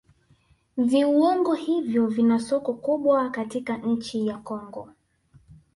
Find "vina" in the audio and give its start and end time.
2.07-2.39